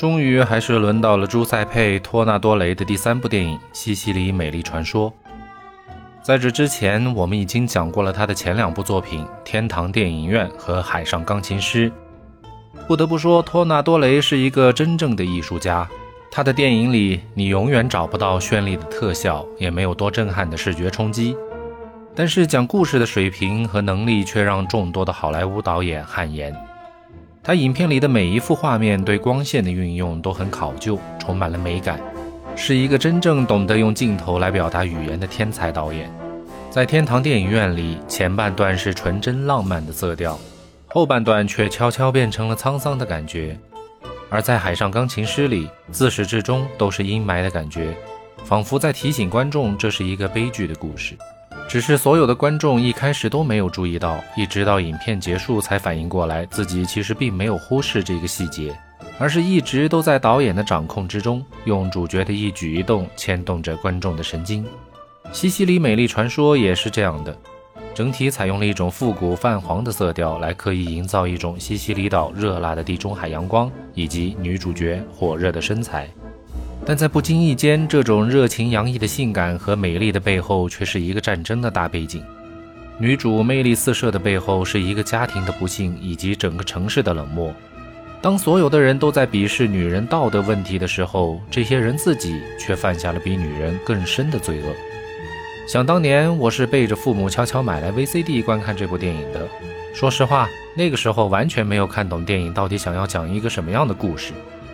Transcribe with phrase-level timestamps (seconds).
[0.00, 5.10] 终于还是轮到了朱塞佩·托纳多雷的第三部电影《西西里美丽传说》。
[6.22, 11.90] 在这之前，我们已经讲过了他的前两部作品《天堂电影院》和《海上钢琴师》。
[12.88, 15.86] 不得不说，托纳多雷是一个真正的艺术家。
[16.30, 21.36] 他的电影里，你永远找不到绚丽的特效，也没有多震撼的视觉冲击，
[22.14, 26.56] 但是讲故事的水平和能力却让众多的好莱坞导演汗颜。
[27.42, 31.98] 他影片里的每一幅画面对光线的运用都很考究，充满了美感，
[32.54, 36.12] 是一个真正懂得用镜头来表达语言的天才导演。
[36.68, 40.38] 在天堂电影院里，前半段是纯真浪漫的色调，
[40.88, 43.56] 后半段却悄悄变成了沧桑的感觉；
[44.28, 47.96] 而在海上钢琴师里，自始至终都是阴霾的感觉，
[48.44, 51.16] 仿佛在提醒观众这是一个悲剧的故事。
[51.68, 58.76] 只是所有的观众一开始都没有注意到，一直到影片结束才反应过来，自己其实并没有忽视这个细节，
[59.18, 64.66] 而是一直都在导演的掌控之中，用主角的一举一动牵动着观众的神经。
[65.30, 67.36] 西西里美丽传说也是这样的，
[67.94, 76.10] 整体采用了一种复古泛黄的色调，来刻意营造一种西西里岛热辣的地中海阳光以及女主角火热的身材。
[76.84, 82.22] 但在不经意间，这种热情洋溢的性感和美丽的背后，却是一个战争的大背景。
[82.98, 87.54] 女主魅力四射的背后，是一个家庭的不幸以及整个城市的冷漠。
[88.22, 94.74] 当所有的人都在鄙视女人道德问题的时候，这些人自己却犯下了比女人更深的罪恶。
[95.66, 99.48] 想当年，我是背着父母悄悄买来 VCD 观看这部电影的。
[99.94, 104.32] 说实话，那个时候完全没有看懂电影到底想要讲一个什么样的故事。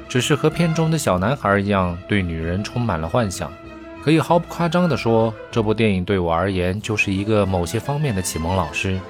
[0.08, 3.52] 只是和片中的小男孩一样，对女人充满了幻想。
[4.02, 9.00] 可以毫不夸张地说，这部电影对我而言就是一个某些方面的启蒙老师。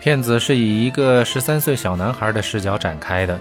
[0.00, 3.40] 片子是以一个十三岁小男孩的视角展开的，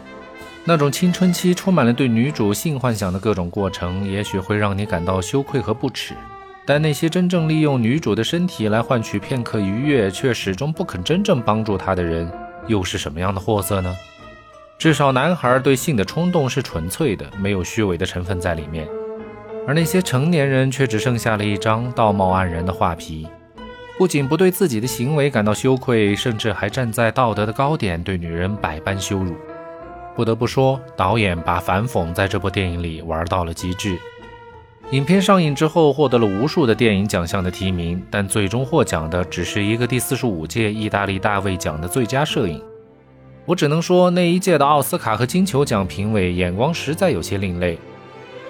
[0.64, 6.14] 那种青春期充满了对女主性幻想的各种过程，也许会让你感到羞愧和不耻。
[6.68, 12.32] 但那些真正利用女主的身体来换取片刻愉悦，却始终不肯真正帮助她的人，
[12.66, 13.96] 又是什么样的货色呢？
[14.78, 18.86] 至少，男孩对性的冲动是纯粹的，没有虚伪的成分在里面；
[19.66, 23.25] 而那些成年人却只剩下了一张道貌岸然的画皮，
[23.97, 29.35] 不仅不对自己的行为感到羞愧，甚至还站在道德的高点对女人百般羞辱。
[30.14, 33.97] 不得不说，导演把反讽在这部电影里玩到了极致。
[34.91, 42.62] 影片上映之后，获得了无数的电影奖项的提名，但最终获奖的只是一个第四十五届意大利大卫奖的最佳摄影。
[43.46, 47.78] 我只能说，那一届的奥斯卡和金球奖评委眼光实在有些另类。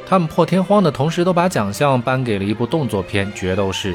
[0.08, 3.94] 他们破天荒的同时都把奖项颁给了一部动作片《决斗士》。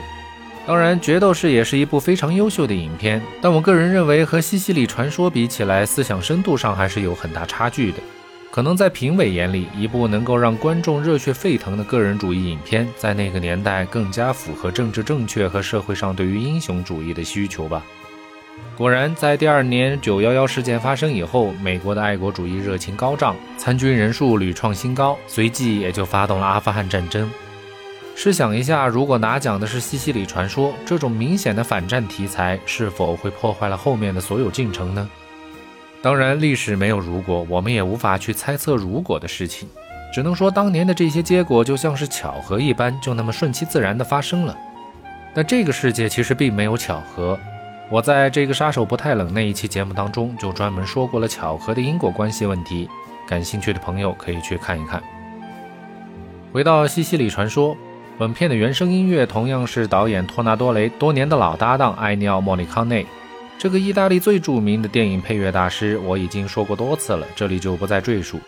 [0.67, 7.99] 当然，《决斗士》也是一部非常优秀的影片，但我个人认为和《西西里传说》比起来，思想深度上还是有很大差距的。
[8.51, 17.83] 可能在评委眼里，一部能够让观众热血沸腾的个人主义影片，在那个年代更加符合政治正确和社会上对于英雄主义的需求吧。
[18.77, 27.31] 果然，在第二年九幺幺事件发生以后，美国的爱国主义热情高涨，参军人数屡创新高，随即也就发动了阿富汗战争。
[28.17, 35.09] 试想一下，如果拿奖的是《西西里传说》这种明显的反战题材，是否会破坏了后面的所有进程呢？
[36.03, 39.69] 当然，历史没有如果，我们也无法去猜测如果的事情，
[40.13, 44.57] 只能说当年的这些结果就像是巧合一般，就那么顺其自然地发生了。
[45.35, 47.39] 但这个世界其实并没有巧合。
[47.91, 52.89] 我在这个杀手不太冷那一期节目当中，就专门说过了巧合的因果关系问题，
[53.27, 55.03] 感兴趣的朋友可以去看一看。
[56.53, 57.75] 回到《西西里传说》，
[58.17, 63.05] 本片的原声音乐同样是导演托纳多雷多年的老搭档埃尼奥·莫里康内，
[63.59, 68.39] 这个意大利最著名的电影配乐大师，我已经说过多次了，这里就不再赘述。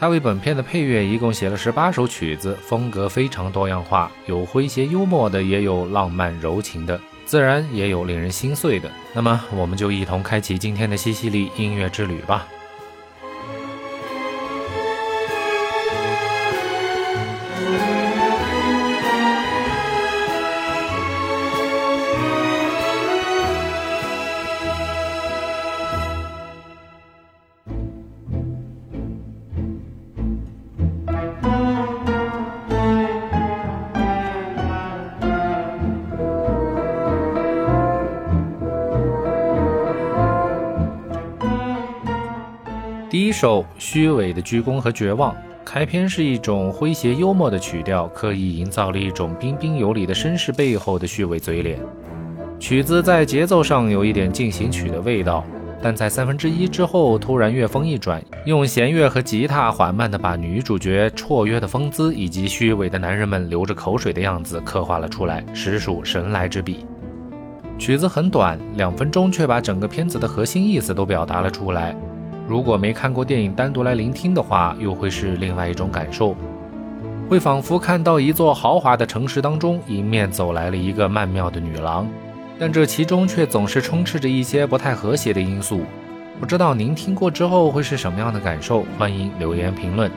[0.00, 6.98] 他为本片的配乐一共写了十八首曲子，风格非常多样化，有诙谐幽默的，也有浪漫柔情的。
[7.26, 12.48] 自然也有令人心碎的，那么我们就一同开启今天的西西里音乐之旅吧。
[43.10, 45.34] 第一首虚伪的鞠躬和绝望，
[45.64, 51.80] 开篇是一种诙谐幽默的曲调，刻意营造了一种彬彬有礼的绅士背后的虚伪嘴脸。
[52.60, 55.44] 曲子在节奏上有一点进行曲的味道，
[55.82, 66.86] 但在三分之一之后，突然乐风一转，用弦乐和吉他缓慢地把女主角绰约的风姿以及虚伪的男人们流着口水的样子刻画了出来，实属神来之笔。
[67.76, 71.96] 曲子很短，两分钟，却把整个片子的核心意思都表达了出来。
[72.50, 76.34] 如果没看过电影，单独来聆听的话，又会是另外一种感受，
[77.28, 82.08] 会仿佛看到一座豪华的城市当中，迎面走来了一个曼妙的女郎。
[82.58, 85.82] 但这其中却总是充斥着一些不太和谐的因素，
[86.40, 88.84] 不知道您听过之后会是什么样的感受？
[88.98, 90.10] 欢迎留言评论。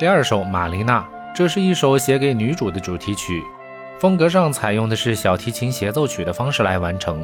[0.00, 1.00] 第二首《玛丽娜》，
[1.34, 3.42] 这是一首写给女主的主题曲，
[3.98, 7.22] 风格上采用的是小提琴协奏曲的方式来完成。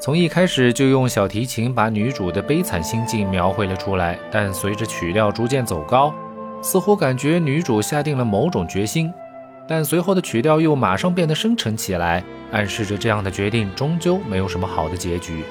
[0.00, 6.12] 从一开始就用小提琴把女主的悲惨心境描绘了出来，但随着曲调逐渐走高，
[6.60, 9.14] 似乎感觉女主下定了某种决心，
[9.68, 15.44] 但随后的曲调又马上变得深沉起来，暗示着这样的决定终究没有什么好的结局。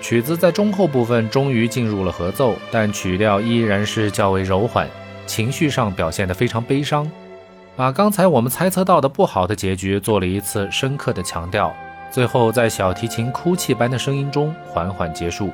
[0.00, 4.88] 曲子在中后部分终于进入了合奏，但曲调依然是较为柔缓。
[5.26, 7.10] 情绪上表现得非常悲伤，
[7.76, 11.74] 把刚才我们猜测到的不好的结局做了一次深刻的强调，
[12.10, 15.50] 最后在小提琴哭泣般的声音中缓缓结束。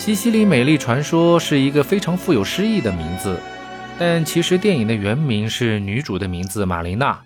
[0.00, 3.38] 西西里美丽传说是一个非常富有诗意的名字，
[3.98, 7.20] 但其实电影的原名是女主的名字玛琳娜。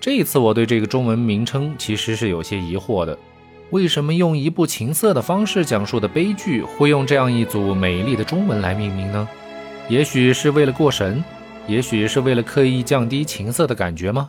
[0.00, 3.16] 这一次我对这个中文名称其实是有些疑惑的，
[3.70, 9.28] 为什么用一部情色的方式讲述的悲剧会用这样一组美丽的中文来命名呢？
[9.88, 11.22] 也许是为了过神，
[11.68, 14.28] 也许是为了刻意降低情色的感觉吗？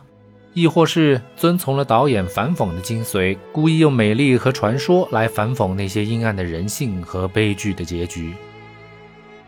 [0.54, 8.32] 亦或是遵从了导演反讽的精髓，故意用美丽和传说来反讽那些阴暗的人性和悲剧的结局。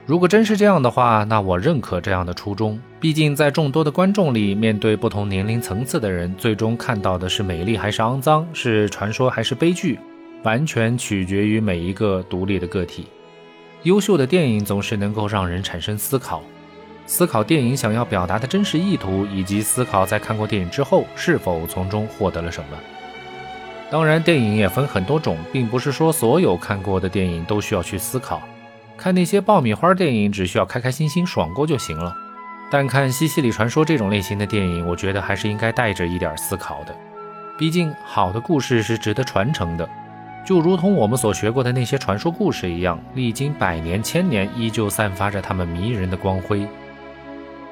[0.06, 2.80] 如果真是这样的话，那我认可这样的初衷。
[2.98, 9.98] 毕竟，在众多的观众里，面对不同年龄层次的人，最终看到的是美丽还是肮脏，是传说还是悲剧，
[10.42, 13.06] 完全取决于每一个独立的个体。
[13.84, 16.42] 优秀的电影总是能够让人产生思考。
[17.10, 22.78] 思考电影想要表达的真实意图，以及思考在看过电影之后是否从中获得了什么。
[23.90, 28.40] 当然，电影也分很多种，并不是说所有看过的电影都需要去思考。
[28.96, 32.16] 看那些爆米花电影，只需要开开心心爽过就行了。
[32.70, 36.94] 但看《西西里传说》这种类型的电影，我觉得还是应该带着一点思考的。
[37.58, 39.90] 毕竟，好的故事是值得传承的，
[40.46, 46.64] 就如同我们所学过的那些传说故事一样，历经百年千年，依旧散发着他们迷人的光辉。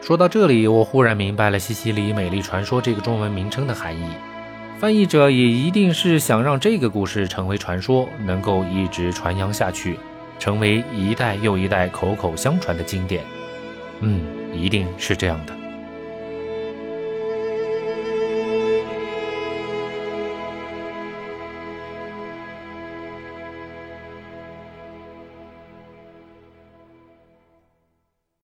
[0.01, 4.05] 说到这里，我忽然明白了《西西里美丽传说》这个中文名称的含义。
[4.79, 9.99] 翻译者也一定是想让这个故事成为传说，能够一直传扬下去，
[10.39, 13.23] 成为一代又一代口口相传的经典。
[14.01, 14.23] 嗯，
[14.55, 15.53] 一定是这样的。